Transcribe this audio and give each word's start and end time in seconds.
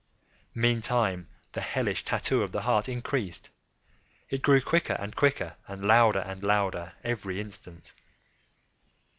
Meantime 0.55 1.27
the 1.51 1.61
hellish 1.61 2.03
tattoo 2.03 2.41
of 2.41 2.51
the 2.51 2.63
heart 2.63 2.89
increased. 2.89 3.51
It 4.31 4.41
grew 4.41 4.59
quicker 4.59 4.93
and 4.97 5.15
quicker, 5.15 5.57
and 5.67 5.83
louder 5.85 6.21
and 6.21 6.41
louder 6.41 6.93
every 7.03 7.39
instant. 7.39 7.93